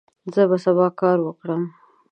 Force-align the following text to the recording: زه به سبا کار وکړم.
زه 0.33 0.41
به 0.49 0.57
سبا 0.63 0.87
کار 1.01 1.17
وکړم. 1.23 1.63